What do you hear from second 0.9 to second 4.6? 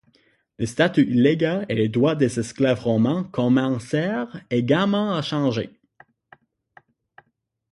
légal et les droits des esclaves romains commencèrent